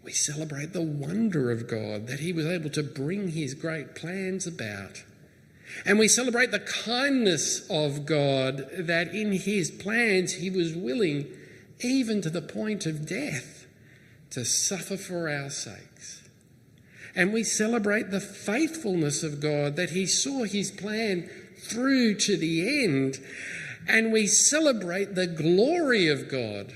we 0.03 0.11
celebrate 0.11 0.73
the 0.73 0.81
wonder 0.81 1.51
of 1.51 1.67
God 1.67 2.07
that 2.07 2.19
He 2.19 2.33
was 2.33 2.45
able 2.45 2.69
to 2.71 2.83
bring 2.83 3.29
His 3.29 3.53
great 3.53 3.95
plans 3.95 4.45
about. 4.47 5.03
And 5.85 5.97
we 5.97 6.07
celebrate 6.09 6.51
the 6.51 6.59
kindness 6.59 7.65
of 7.69 8.05
God 8.05 8.67
that 8.77 9.13
in 9.13 9.31
His 9.31 9.71
plans 9.71 10.33
He 10.33 10.49
was 10.49 10.73
willing, 10.73 11.27
even 11.79 12.21
to 12.21 12.29
the 12.29 12.41
point 12.41 12.85
of 12.85 13.07
death 13.07 13.60
to 14.31 14.45
suffer 14.45 14.97
for 14.97 15.29
our 15.29 15.49
sakes. 15.49 16.21
And 17.15 17.33
we 17.33 17.43
celebrate 17.43 18.09
the 18.09 18.21
faithfulness 18.21 19.23
of 19.23 19.41
God 19.41 19.75
that 19.75 19.91
He 19.91 20.05
saw 20.05 20.43
His 20.43 20.71
plan 20.71 21.29
through 21.57 22.15
to 22.15 22.37
the 22.37 22.83
end. 22.83 23.19
And 23.87 24.11
we 24.11 24.27
celebrate 24.27 25.15
the 25.15 25.27
glory 25.27 26.07
of 26.07 26.29
God 26.29 26.73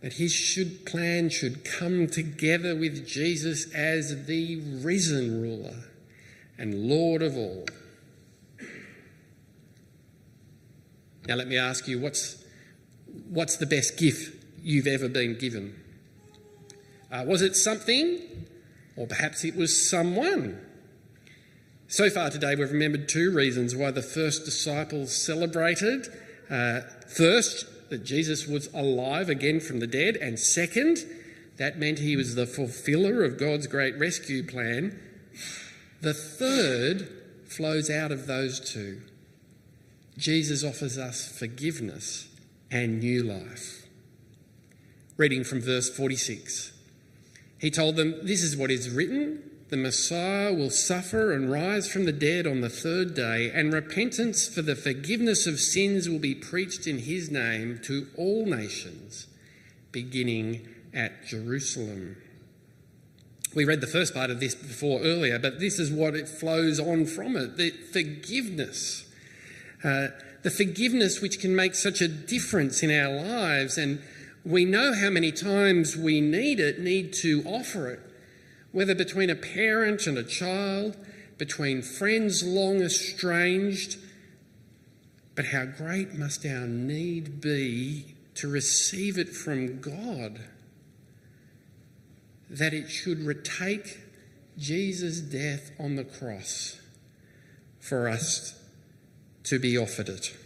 that 0.00 0.14
His 0.14 0.32
should 0.32 0.84
plan 0.84 1.30
should 1.30 1.64
come 1.64 2.08
together 2.08 2.74
with 2.74 3.06
Jesus 3.06 3.72
as 3.72 4.26
the 4.26 4.56
risen 4.82 5.40
ruler 5.40 5.84
and 6.58 6.88
Lord 6.88 7.22
of 7.22 7.36
all. 7.36 7.66
Now, 11.28 11.36
let 11.36 11.46
me 11.46 11.56
ask 11.56 11.86
you 11.86 12.00
what's, 12.00 12.44
what's 13.28 13.56
the 13.56 13.66
best 13.66 13.96
gift 13.96 14.44
you've 14.60 14.88
ever 14.88 15.08
been 15.08 15.38
given? 15.38 15.81
Uh, 17.12 17.24
was 17.26 17.42
it 17.42 17.54
something? 17.54 18.18
Or 18.96 19.06
perhaps 19.06 19.44
it 19.44 19.54
was 19.54 19.88
someone? 19.88 20.58
So 21.86 22.08
far 22.08 22.30
today, 22.30 22.54
we've 22.54 22.72
remembered 22.72 23.08
two 23.08 23.30
reasons 23.30 23.76
why 23.76 23.90
the 23.90 24.02
first 24.02 24.46
disciples 24.46 25.14
celebrated. 25.14 26.08
Uh, 26.50 26.80
first, 27.06 27.66
that 27.90 28.04
Jesus 28.04 28.46
was 28.46 28.72
alive 28.72 29.28
again 29.28 29.60
from 29.60 29.78
the 29.78 29.86
dead, 29.86 30.16
and 30.16 30.38
second, 30.38 31.04
that 31.58 31.78
meant 31.78 31.98
he 31.98 32.16
was 32.16 32.34
the 32.34 32.46
fulfiller 32.46 33.22
of 33.22 33.38
God's 33.38 33.66
great 33.66 33.98
rescue 33.98 34.42
plan. 34.42 34.98
The 36.00 36.14
third 36.14 37.10
flows 37.46 37.90
out 37.90 38.10
of 38.10 38.26
those 38.26 38.58
two. 38.58 39.02
Jesus 40.16 40.64
offers 40.64 40.96
us 40.96 41.38
forgiveness 41.38 42.28
and 42.70 43.00
new 43.00 43.22
life. 43.22 43.86
Reading 45.18 45.44
from 45.44 45.60
verse 45.60 45.94
46. 45.94 46.71
He 47.62 47.70
told 47.70 47.96
them, 47.96 48.26
This 48.26 48.42
is 48.42 48.56
what 48.56 48.70
is 48.70 48.90
written 48.90 49.50
the 49.70 49.78
Messiah 49.78 50.52
will 50.52 50.68
suffer 50.68 51.32
and 51.32 51.50
rise 51.50 51.90
from 51.90 52.04
the 52.04 52.12
dead 52.12 52.46
on 52.46 52.60
the 52.60 52.68
third 52.68 53.14
day, 53.14 53.50
and 53.54 53.72
repentance 53.72 54.46
for 54.46 54.60
the 54.60 54.76
forgiveness 54.76 55.46
of 55.46 55.58
sins 55.58 56.10
will 56.10 56.18
be 56.18 56.34
preached 56.34 56.86
in 56.86 56.98
his 56.98 57.30
name 57.30 57.80
to 57.84 58.06
all 58.18 58.44
nations, 58.44 59.28
beginning 59.90 60.68
at 60.92 61.24
Jerusalem. 61.24 62.16
We 63.54 63.64
read 63.64 63.80
the 63.80 63.86
first 63.86 64.12
part 64.12 64.28
of 64.28 64.40
this 64.40 64.54
before 64.54 65.00
earlier, 65.00 65.38
but 65.38 65.58
this 65.58 65.78
is 65.78 65.90
what 65.90 66.14
it 66.14 66.28
flows 66.28 66.78
on 66.78 67.06
from 67.06 67.34
it 67.34 67.56
the 67.56 67.70
forgiveness. 67.70 69.10
Uh, 69.82 70.08
the 70.42 70.50
forgiveness 70.50 71.22
which 71.22 71.40
can 71.40 71.56
make 71.56 71.74
such 71.74 72.02
a 72.02 72.08
difference 72.08 72.82
in 72.82 72.90
our 72.90 73.14
lives 73.14 73.78
and 73.78 74.02
we 74.44 74.64
know 74.64 74.92
how 74.94 75.10
many 75.10 75.30
times 75.30 75.96
we 75.96 76.20
need 76.20 76.58
it, 76.58 76.80
need 76.80 77.12
to 77.14 77.42
offer 77.46 77.88
it, 77.88 78.00
whether 78.72 78.94
between 78.94 79.30
a 79.30 79.36
parent 79.36 80.06
and 80.06 80.18
a 80.18 80.24
child, 80.24 80.96
between 81.38 81.82
friends 81.82 82.42
long 82.42 82.80
estranged. 82.80 83.98
But 85.34 85.46
how 85.46 85.64
great 85.64 86.14
must 86.14 86.44
our 86.44 86.66
need 86.66 87.40
be 87.40 88.16
to 88.34 88.48
receive 88.48 89.18
it 89.18 89.28
from 89.28 89.80
God 89.80 90.40
that 92.50 92.74
it 92.74 92.90
should 92.90 93.20
retake 93.20 94.00
Jesus' 94.58 95.20
death 95.20 95.70
on 95.78 95.96
the 95.96 96.04
cross 96.04 96.78
for 97.80 98.08
us 98.08 98.60
to 99.44 99.58
be 99.58 99.76
offered 99.78 100.08
it. 100.08 100.36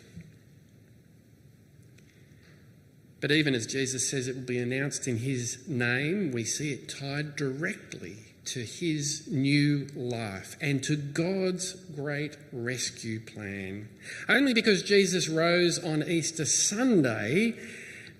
But 3.26 3.35
even 3.35 3.56
as 3.56 3.66
Jesus 3.66 4.09
says 4.09 4.28
it 4.28 4.37
will 4.37 4.42
be 4.42 4.61
announced 4.61 5.09
in 5.09 5.16
his 5.16 5.59
name, 5.66 6.30
we 6.30 6.45
see 6.45 6.71
it 6.71 6.88
tied 6.88 7.35
directly 7.35 8.18
to 8.45 8.61
his 8.61 9.26
new 9.26 9.88
life 9.97 10.56
and 10.61 10.80
to 10.85 10.95
God's 10.95 11.73
great 11.97 12.37
rescue 12.52 13.18
plan. 13.18 13.88
Only 14.28 14.54
because 14.54 14.85
Jesus 14.85 15.28
rose 15.28 15.76
on 15.76 16.04
Easter 16.04 16.45
Sunday 16.45 17.54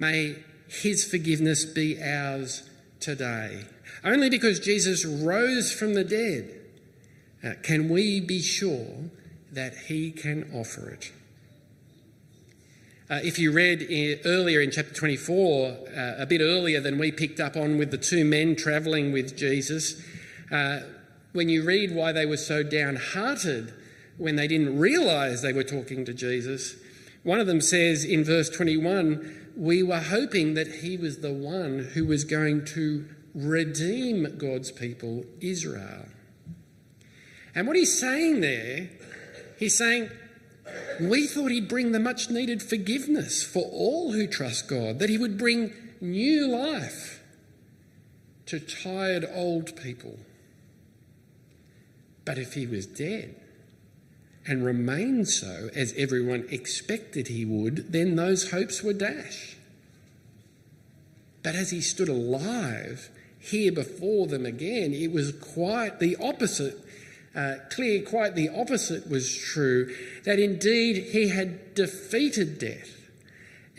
may 0.01 0.43
his 0.67 1.05
forgiveness 1.05 1.65
be 1.65 2.03
ours 2.03 2.69
today. 2.99 3.63
Only 4.03 4.29
because 4.29 4.59
Jesus 4.59 5.05
rose 5.05 5.73
from 5.73 5.95
the 5.95 6.03
dead 6.03 6.53
uh, 7.45 7.53
can 7.63 7.89
we 7.89 8.19
be 8.19 8.43
sure 8.43 9.05
that 9.53 9.77
he 9.87 10.11
can 10.11 10.51
offer 10.53 10.91
it. 10.91 11.13
Uh, 13.09 13.21
if 13.23 13.39
you 13.39 13.53
read 13.53 13.83
in, 13.83 14.19
earlier 14.25 14.61
in 14.61 14.69
chapter 14.73 14.93
24, 14.93 15.69
uh, 15.69 16.15
a 16.19 16.27
bit 16.27 16.41
earlier 16.41 16.81
than 16.81 16.99
we 16.99 17.13
picked 17.13 17.39
up 17.39 17.57
on 17.57 17.79
with 17.79 17.93
the 17.93 17.99
two 17.99 18.25
men 18.25 18.57
travelling 18.57 19.13
with 19.13 19.37
Jesus, 19.37 20.03
uh, 20.51 20.81
when 21.33 21.49
you 21.49 21.63
read 21.63 21.95
why 21.95 22.11
they 22.11 22.27
were 22.27 22.37
so 22.37 22.65
downhearted 22.65 23.73
when 24.19 24.35
they 24.35 24.49
didn't 24.49 24.77
realise 24.77 25.41
they 25.41 25.53
were 25.53 25.63
talking 25.63 26.05
to 26.05 26.13
Jesus, 26.13 26.75
one 27.23 27.39
of 27.39 27.47
them 27.47 27.61
says 27.61 28.05
in 28.05 28.25
verse 28.25 28.51
21 28.51 29.53
We 29.57 29.85
were 29.85 30.01
hoping 30.01 30.55
that 30.55 30.67
he 30.67 30.97
was 30.97 31.19
the 31.21 31.33
one 31.33 31.91
who 31.95 32.07
was 32.07 32.25
going 32.25 32.65
to 32.67 33.07
redeem 33.37 34.37
God's 34.37 34.73
people, 34.73 35.25
Israel. 35.41 36.07
And 37.55 37.69
what 37.69 37.77
he's 37.77 38.01
saying 38.01 38.41
there, 38.41 38.89
he's 39.59 39.79
saying, 39.79 40.11
We 41.01 41.27
thought 41.27 41.51
he'd 41.51 41.69
bring 41.69 41.93
the 41.93 42.01
much 42.01 42.31
needed 42.31 42.63
forgiveness 42.63 43.43
for 43.45 43.65
all 43.65 44.13
who 44.13 44.27
trust 44.27 44.69
God, 44.69 44.99
that 44.99 45.11
he 45.11 45.19
would 45.19 45.39
bring 45.39 45.73
new 46.01 46.49
life 46.49 47.23
to 48.47 48.61
tired 48.61 49.29
old 49.33 49.77
people. 49.77 50.19
But 52.25 52.39
if 52.39 52.55
he 52.55 52.67
was 52.67 52.87
dead 52.87 53.35
and 54.47 54.65
remained 54.65 55.29
so, 55.29 55.71
as 55.75 55.93
everyone 55.97 56.47
expected 56.51 57.29
he 57.29 57.45
would, 57.45 57.93
then 57.93 58.17
those 58.17 58.51
hopes 58.51 58.83
were 58.83 58.93
dashed. 58.93 59.57
But 61.43 61.55
as 61.55 61.71
he 61.71 61.81
stood 61.81 62.09
alive 62.09 63.11
here 63.39 63.71
before 63.71 64.27
them 64.27 64.45
again, 64.45 64.93
it 64.93 65.13
was 65.13 65.33
quite 65.33 66.01
the 66.01 66.17
opposite. 66.17 66.79
Uh, 67.37 67.57
clear, 67.69 68.03
quite 68.03 68.35
the 68.35 68.49
opposite 68.49 69.11
was 69.11 69.37
true, 69.37 69.95
that 70.25 70.39
indeed 70.39 71.13
he 71.13 71.29
had 71.29 71.75
defeated 71.75 72.59
death, 72.59 73.11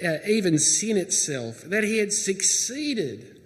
uh, 0.06 0.18
even 0.28 0.60
sin 0.60 0.96
itself, 0.96 1.62
that 1.62 1.84
he 1.84 1.98
had 1.98 2.14
succeeded 2.14 3.42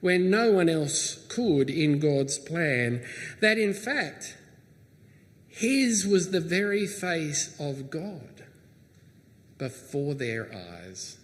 when 0.00 0.28
no 0.28 0.50
one 0.50 0.68
else 0.68 1.24
could 1.28 1.70
in 1.70 2.00
God's 2.00 2.38
plan, 2.38 3.04
that 3.40 3.56
in 3.56 3.72
fact 3.72 4.36
his 5.46 6.04
was 6.04 6.32
the 6.32 6.40
very 6.40 6.88
face 6.88 7.54
of 7.60 7.88
God 7.88 8.42
before 9.58 10.14
their 10.14 10.52
eyes. 10.52 11.18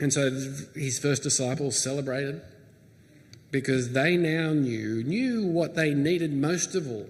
And 0.00 0.10
so 0.10 0.30
his 0.30 0.98
first 0.98 1.22
disciples 1.22 1.78
celebrated 1.78 2.40
because 3.54 3.92
they 3.92 4.16
now 4.16 4.52
knew, 4.52 5.04
knew 5.04 5.46
what 5.46 5.76
they 5.76 5.94
needed 5.94 6.32
most 6.32 6.74
of 6.74 6.90
all 6.90 7.08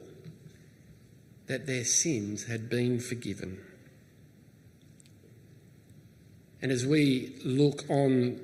that 1.46 1.66
their 1.66 1.84
sins 1.84 2.44
had 2.44 2.68
been 2.68 3.00
forgiven. 3.00 3.58
And 6.60 6.70
as 6.70 6.84
we 6.84 7.34
look 7.46 7.88
on 7.88 8.38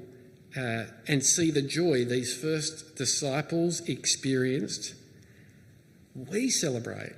uh, 0.56 0.84
and 1.08 1.22
see 1.22 1.50
the 1.50 1.60
joy 1.60 2.06
these 2.06 2.34
first 2.34 2.96
disciples 2.96 3.80
experienced, 3.86 4.94
we 6.14 6.48
celebrate 6.48 7.12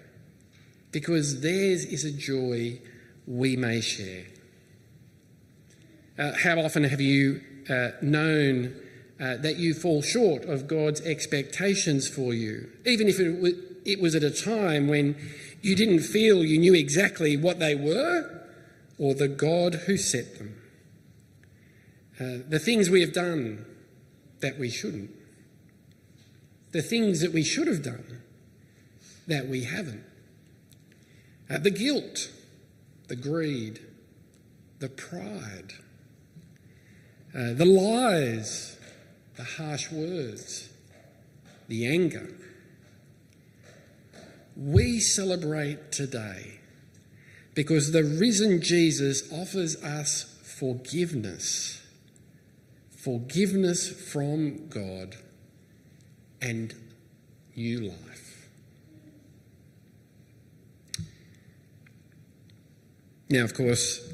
because 0.90 1.42
theirs 1.42 1.84
is 1.84 2.04
a 2.04 2.10
joy 2.10 2.80
we 3.28 3.54
may 3.54 3.80
share. 3.80 4.24
Uh, 6.18 6.32
how 6.42 6.58
often 6.58 6.82
have 6.82 7.00
you 7.00 7.40
uh, 7.70 7.90
known 8.02 8.74
uh, 9.23 9.37
that 9.37 9.57
you 9.57 9.73
fall 9.73 10.02
short 10.02 10.45
of 10.47 10.67
God's 10.67 11.00
expectations 11.02 12.09
for 12.09 12.35
you, 12.35 12.69
even 12.85 13.07
if 13.07 13.21
it, 13.21 13.33
w- 13.37 13.62
it 13.85 14.00
was 14.00 14.17
at 14.17 14.25
a 14.25 14.33
time 14.33 14.88
when 14.88 15.14
you 15.61 15.76
didn't 15.76 16.00
feel 16.00 16.45
you 16.45 16.59
knew 16.59 16.75
exactly 16.75 17.37
what 17.37 17.61
they 17.61 17.76
were 17.76 18.43
or 18.99 19.14
the 19.14 19.29
God 19.29 19.75
who 19.87 19.97
set 19.97 20.38
them? 20.38 20.61
Uh, 22.19 22.38
the 22.49 22.59
things 22.59 22.91
we 22.91 23.00
have 23.00 23.12
done 23.12 23.64
that 24.41 24.59
we 24.59 24.69
shouldn't, 24.69 25.11
the 26.73 26.83
things 26.83 27.21
that 27.21 27.33
we 27.33 27.45
should 27.45 27.69
have 27.69 27.83
done 27.83 28.23
that 29.29 29.47
we 29.47 29.62
haven't. 29.62 30.05
Uh, 31.49 31.59
the 31.59 31.71
guilt, 31.71 32.29
the 33.07 33.14
greed, 33.14 33.79
the 34.81 34.88
pride, 34.88 35.75
uh, 37.37 37.52
the 37.52 37.64
lies, 37.64 38.79
the 39.36 39.44
harsh 39.44 39.90
words, 39.90 40.68
the 41.68 41.86
anger. 41.86 42.28
We 44.56 45.00
celebrate 45.00 45.92
today 45.92 46.60
because 47.54 47.92
the 47.92 48.04
risen 48.04 48.60
Jesus 48.60 49.30
offers 49.32 49.76
us 49.82 50.38
forgiveness. 50.42 51.82
Forgiveness 52.90 53.88
from 54.12 54.68
God 54.68 55.16
and 56.40 56.75
new 57.56 57.80
life. 57.80 58.49
Now, 63.28 63.45
of 63.45 63.54
course, 63.54 64.06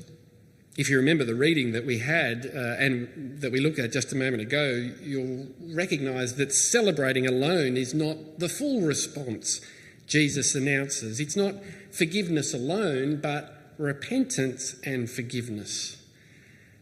if 0.78 0.88
you 0.88 0.96
remember 0.96 1.24
the 1.24 1.34
reading 1.34 1.72
that 1.72 1.84
we 1.84 1.98
had 1.98 2.46
uh, 2.54 2.76
and 2.78 3.40
that 3.40 3.50
we 3.50 3.58
looked 3.58 3.80
at 3.80 3.90
just 3.90 4.12
a 4.12 4.16
moment 4.16 4.40
ago, 4.40 4.92
you'll 5.02 5.48
recognise 5.74 6.36
that 6.36 6.52
celebrating 6.52 7.26
alone 7.26 7.76
is 7.76 7.92
not 7.92 8.16
the 8.38 8.48
full 8.48 8.82
response 8.82 9.60
Jesus 10.06 10.54
announces. 10.54 11.18
It's 11.18 11.36
not 11.36 11.56
forgiveness 11.90 12.54
alone, 12.54 13.20
but 13.20 13.72
repentance 13.76 14.76
and 14.84 15.10
forgiveness. 15.10 16.00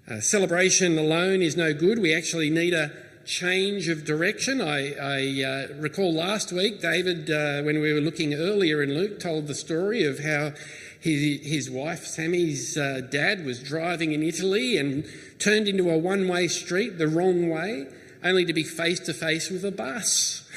Uh, 0.06 0.20
celebration 0.20 0.98
alone 0.98 1.40
is 1.40 1.56
no 1.56 1.72
good. 1.72 1.98
We 1.98 2.14
actually 2.14 2.50
need 2.50 2.74
a 2.74 2.92
change 3.24 3.88
of 3.88 4.04
direction. 4.04 4.60
I, 4.60 4.92
I 4.92 5.42
uh, 5.42 5.74
recall 5.80 6.12
last 6.14 6.52
week, 6.52 6.82
David, 6.82 7.30
uh, 7.30 7.62
when 7.62 7.80
we 7.80 7.94
were 7.94 8.00
looking 8.02 8.34
earlier 8.34 8.82
in 8.82 8.94
Luke, 8.94 9.18
told 9.20 9.46
the 9.46 9.54
story 9.54 10.04
of 10.04 10.20
how 10.20 10.52
his, 11.00 11.46
his 11.46 11.70
wife, 11.70 12.06
Sammy's 12.06 12.76
uh, 12.76 13.02
dad, 13.10 13.44
was 13.44 13.62
driving 13.62 14.12
in 14.12 14.22
Italy 14.22 14.76
and 14.76 15.04
turned 15.38 15.68
into 15.68 15.90
a 15.90 15.98
one 15.98 16.28
way 16.28 16.48
street 16.48 16.98
the 16.98 17.08
wrong 17.08 17.48
way, 17.48 17.86
only 18.24 18.44
to 18.44 18.52
be 18.52 18.62
face 18.62 19.00
to 19.00 19.14
face 19.14 19.50
with 19.50 19.64
a 19.64 19.70
bus. 19.70 20.48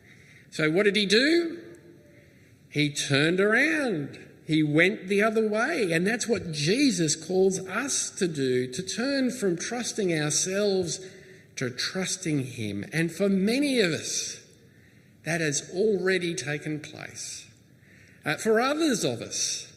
so, 0.50 0.70
what 0.70 0.84
did 0.84 0.96
he 0.96 1.06
do? 1.06 1.58
He 2.70 2.90
turned 2.90 3.40
around. 3.40 4.18
He 4.46 4.62
went 4.62 5.08
the 5.08 5.22
other 5.22 5.46
way. 5.46 5.92
And 5.92 6.06
that's 6.06 6.26
what 6.26 6.52
Jesus 6.52 7.14
calls 7.16 7.58
us 7.60 8.10
to 8.10 8.26
do 8.26 8.66
to 8.72 8.82
turn 8.82 9.30
from 9.30 9.56
trusting 9.56 10.12
ourselves 10.18 11.00
to 11.58 11.70
trusting 11.70 12.44
Him. 12.44 12.84
And 12.92 13.12
for 13.12 13.28
many 13.28 13.80
of 13.80 13.92
us, 13.92 14.40
that 15.24 15.40
has 15.40 15.70
already 15.74 16.34
taken 16.34 16.80
place. 16.80 17.46
Uh, 18.24 18.36
for 18.36 18.60
others 18.60 19.04
of 19.04 19.20
us, 19.20 19.70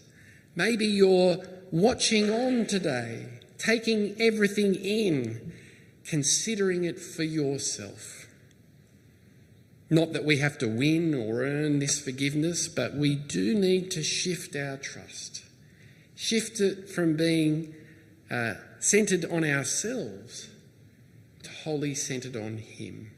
Maybe 0.55 0.85
you're 0.85 1.37
watching 1.71 2.29
on 2.29 2.65
today, 2.65 3.39
taking 3.57 4.15
everything 4.19 4.75
in, 4.75 5.53
considering 6.05 6.83
it 6.83 6.99
for 6.99 7.23
yourself. 7.23 8.27
Not 9.89 10.13
that 10.13 10.25
we 10.25 10.37
have 10.37 10.57
to 10.59 10.67
win 10.67 11.13
or 11.13 11.43
earn 11.43 11.79
this 11.79 11.99
forgiveness, 11.99 12.67
but 12.67 12.95
we 12.95 13.15
do 13.15 13.53
need 13.53 13.91
to 13.91 14.03
shift 14.03 14.55
our 14.55 14.77
trust. 14.77 15.43
Shift 16.15 16.59
it 16.61 16.89
from 16.89 17.15
being 17.15 17.73
uh, 18.29 18.53
centered 18.79 19.25
on 19.25 19.43
ourselves 19.43 20.49
to 21.43 21.49
wholly 21.49 21.93
centered 21.93 22.35
on 22.35 22.57
Him. 22.57 23.11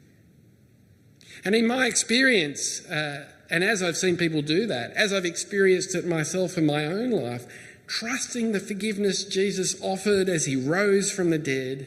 And 1.44 1.54
in 1.54 1.66
my 1.66 1.86
experience, 1.86 2.84
uh, 2.86 3.28
and 3.50 3.64
as 3.64 3.82
I've 3.82 3.96
seen 3.96 4.16
people 4.16 4.42
do 4.42 4.66
that, 4.66 4.92
as 4.92 5.12
I've 5.12 5.24
experienced 5.24 5.94
it 5.94 6.06
myself 6.06 6.56
in 6.56 6.66
my 6.66 6.86
own 6.86 7.10
life, 7.10 7.46
trusting 7.86 8.52
the 8.52 8.60
forgiveness 8.60 9.24
Jesus 9.24 9.80
offered 9.82 10.28
as 10.28 10.46
he 10.46 10.56
rose 10.56 11.10
from 11.10 11.30
the 11.30 11.38
dead, 11.38 11.86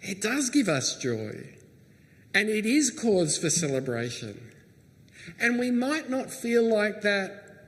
it 0.00 0.20
does 0.22 0.50
give 0.50 0.68
us 0.68 0.96
joy. 0.96 1.48
And 2.34 2.48
it 2.48 2.66
is 2.66 2.90
cause 2.90 3.38
for 3.38 3.50
celebration. 3.50 4.52
And 5.40 5.58
we 5.58 5.70
might 5.70 6.08
not 6.10 6.30
feel 6.30 6.62
like 6.62 7.02
that 7.02 7.66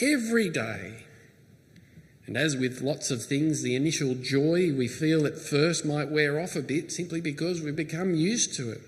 every 0.00 0.50
day. 0.50 1.04
And 2.26 2.36
as 2.36 2.56
with 2.56 2.82
lots 2.82 3.10
of 3.10 3.24
things, 3.24 3.62
the 3.62 3.74
initial 3.74 4.14
joy 4.14 4.72
we 4.76 4.86
feel 4.86 5.24
at 5.24 5.38
first 5.38 5.86
might 5.86 6.10
wear 6.10 6.38
off 6.38 6.56
a 6.56 6.60
bit 6.60 6.92
simply 6.92 7.22
because 7.22 7.62
we've 7.62 7.74
become 7.74 8.14
used 8.14 8.54
to 8.56 8.70
it. 8.70 8.82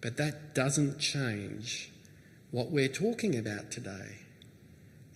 But 0.00 0.16
that 0.16 0.54
doesn't 0.54 0.98
change 0.98 1.90
what 2.50 2.70
we're 2.70 2.88
talking 2.88 3.36
about 3.36 3.70
today 3.70 4.18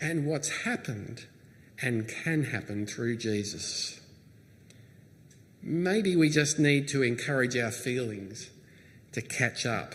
and 0.01 0.27
what's 0.27 0.65
happened 0.65 1.27
and 1.81 2.09
can 2.09 2.45
happen 2.45 2.87
through 2.87 3.17
Jesus. 3.17 4.01
Maybe 5.63 6.17
we 6.17 6.29
just 6.29 6.59
need 6.59 6.89
to 6.89 7.03
encourage 7.03 7.57
our 7.57 7.71
feelings 7.71 8.51
to 9.13 9.23
catch 9.23 9.65
up 9.65 9.95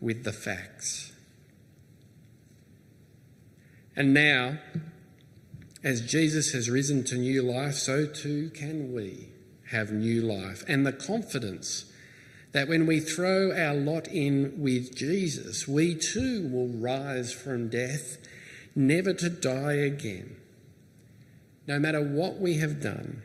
with 0.00 0.24
the 0.24 0.32
facts. 0.32 1.12
And 3.96 4.12
now, 4.12 4.58
as 5.82 6.02
Jesus 6.02 6.52
has 6.52 6.68
risen 6.68 7.04
to 7.04 7.16
new 7.16 7.42
life, 7.42 7.74
so 7.74 8.06
too 8.06 8.50
can 8.50 8.92
we 8.92 9.28
have 9.70 9.90
new 9.90 10.20
life 10.20 10.64
and 10.68 10.86
the 10.86 10.92
confidence 10.92 11.90
that 12.52 12.68
when 12.68 12.86
we 12.86 13.00
throw 13.00 13.52
our 13.52 13.74
lot 13.74 14.08
in 14.08 14.54
with 14.58 14.94
Jesus, 14.96 15.68
we 15.68 15.94
too 15.94 16.48
will 16.48 16.68
rise 16.68 17.32
from 17.32 17.68
death, 17.68 18.18
never 18.74 19.12
to 19.14 19.28
die 19.28 19.74
again. 19.74 20.36
No 21.66 21.78
matter 21.78 22.00
what 22.00 22.38
we 22.38 22.54
have 22.58 22.80
done, 22.80 23.22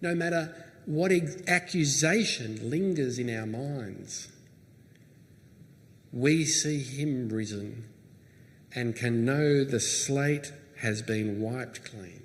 no 0.00 0.14
matter 0.14 0.54
what 0.86 1.12
accusation 1.46 2.68
lingers 2.68 3.18
in 3.18 3.34
our 3.34 3.46
minds, 3.46 4.28
we 6.12 6.44
see 6.44 6.82
Him 6.82 7.28
risen 7.28 7.84
and 8.74 8.96
can 8.96 9.24
know 9.24 9.64
the 9.64 9.80
slate 9.80 10.52
has 10.78 11.00
been 11.00 11.40
wiped 11.40 11.84
clean. 11.84 12.22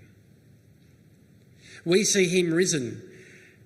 We 1.85 2.03
see 2.03 2.27
him 2.27 2.53
risen, 2.53 3.01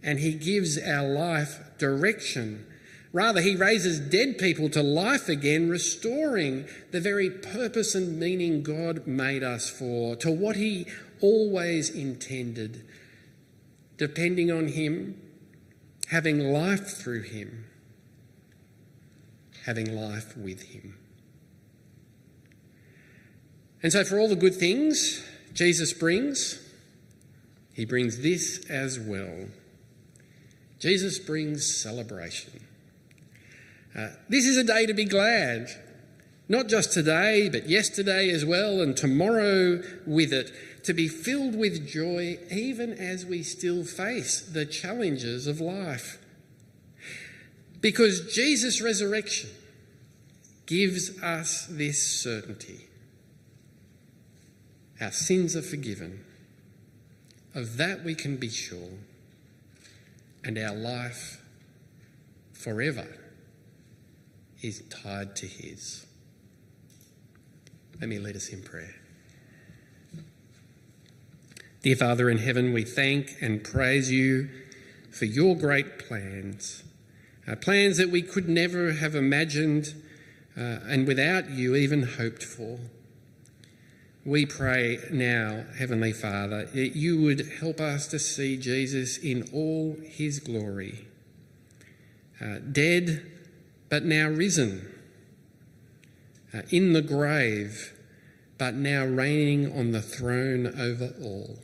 and 0.03 0.19
he 0.19 0.33
gives 0.33 0.77
our 0.77 1.07
life 1.07 1.59
direction. 1.77 2.65
Rather, 3.13 3.41
he 3.41 3.55
raises 3.55 3.99
dead 3.99 4.37
people 4.37 4.69
to 4.69 4.83
life 4.83 5.29
again, 5.29 5.69
restoring 5.69 6.65
the 6.91 6.99
very 6.99 7.29
purpose 7.29 7.95
and 7.95 8.19
meaning 8.19 8.63
God 8.63 9.07
made 9.07 9.43
us 9.43 9.69
for, 9.69 10.15
to 10.17 10.31
what 10.31 10.55
he 10.55 10.87
always 11.21 11.89
intended, 11.89 12.85
depending 13.97 14.51
on 14.51 14.67
him, 14.67 15.21
having 16.09 16.39
life 16.39 16.87
through 16.97 17.21
him, 17.21 17.65
having 19.65 19.95
life 19.95 20.35
with 20.35 20.63
him. 20.63 20.97
And 23.81 23.91
so, 23.91 24.03
for 24.03 24.19
all 24.19 24.27
the 24.27 24.35
good 24.35 24.55
things 24.55 25.23
Jesus 25.53 25.93
brings, 25.93 26.59
he 27.73 27.85
brings 27.85 28.21
this 28.21 28.65
as 28.69 28.99
well. 28.99 29.47
Jesus 30.83 31.17
brings 31.17 31.65
celebration. 31.73 32.59
Uh, 33.97 34.09
this 34.27 34.45
is 34.45 34.57
a 34.57 34.65
day 34.65 34.85
to 34.85 34.93
be 34.93 35.05
glad, 35.05 35.69
not 36.49 36.67
just 36.67 36.91
today, 36.91 37.47
but 37.47 37.69
yesterday 37.69 38.29
as 38.29 38.43
well, 38.43 38.81
and 38.81 38.97
tomorrow 38.97 39.81
with 40.05 40.33
it, 40.33 40.51
to 40.83 40.93
be 40.93 41.07
filled 41.07 41.57
with 41.57 41.87
joy 41.87 42.37
even 42.51 42.91
as 42.91 43.25
we 43.25 43.43
still 43.43 43.85
face 43.85 44.41
the 44.41 44.65
challenges 44.65 45.47
of 45.47 45.61
life. 45.61 46.19
Because 47.79 48.33
Jesus' 48.35 48.81
resurrection 48.81 49.51
gives 50.65 51.17
us 51.23 51.65
this 51.69 52.05
certainty 52.05 52.87
our 54.99 55.13
sins 55.13 55.55
are 55.55 55.61
forgiven. 55.61 56.25
Of 57.55 57.77
that 57.77 58.03
we 58.03 58.15
can 58.15 58.35
be 58.35 58.49
sure. 58.49 58.89
And 60.43 60.58
our 60.58 60.75
life 60.75 61.41
forever 62.51 63.08
is 64.62 64.84
tied 64.89 65.36
to 65.38 65.47
His. 65.47 66.06
Let 67.99 68.10
me 68.10 68.19
lead 68.19 68.36
us 68.36 68.49
in 68.49 68.62
prayer. 68.62 68.95
Dear 71.82 71.95
Father 71.97 72.29
in 72.29 72.38
heaven, 72.38 72.71
we 72.71 72.84
thank 72.84 73.36
and 73.41 73.63
praise 73.63 74.10
you 74.10 74.49
for 75.12 75.25
your 75.25 75.56
great 75.56 75.99
plans, 75.99 76.84
uh, 77.47 77.56
plans 77.56 77.97
that 77.97 78.10
we 78.10 78.21
could 78.21 78.47
never 78.47 78.93
have 78.93 79.15
imagined 79.15 79.93
uh, 80.58 80.79
and 80.88 81.08
without 81.08 81.49
you 81.49 81.75
even 81.75 82.03
hoped 82.03 82.43
for. 82.43 82.79
We 84.25 84.45
pray 84.45 84.99
now, 85.12 85.65
Heavenly 85.77 86.13
Father, 86.13 86.65
that 86.65 86.95
you 86.95 87.21
would 87.21 87.45
help 87.59 87.81
us 87.81 88.07
to 88.07 88.19
see 88.19 88.55
Jesus 88.55 89.17
in 89.17 89.49
all 89.51 89.97
his 90.01 90.39
glory. 90.39 91.07
Uh, 92.39 92.59
dead, 92.59 93.29
but 93.89 94.05
now 94.05 94.29
risen. 94.29 94.89
Uh, 96.53 96.62
in 96.69 96.93
the 96.93 97.01
grave, 97.01 97.93
but 98.57 98.75
now 98.75 99.03
reigning 99.03 99.77
on 99.77 99.91
the 99.91 100.01
throne 100.01 100.67
over 100.67 101.13
all. 101.21 101.59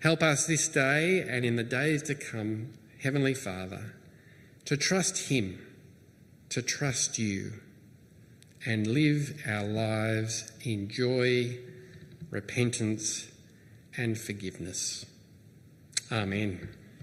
Help 0.00 0.22
us 0.22 0.46
this 0.46 0.66
day 0.68 1.26
and 1.28 1.44
in 1.44 1.56
the 1.56 1.62
days 1.62 2.02
to 2.04 2.14
come, 2.14 2.70
Heavenly 3.02 3.34
Father, 3.34 3.96
to 4.64 4.78
trust 4.78 5.28
Him, 5.28 5.58
to 6.48 6.62
trust 6.62 7.18
you 7.18 7.60
and 8.66 8.86
live 8.86 9.42
our 9.46 9.64
lives 9.64 10.50
in 10.62 10.88
joy, 10.88 11.58
repentance, 12.30 13.28
and 13.96 14.18
forgiveness. 14.18 15.06
Amen. 16.10 16.68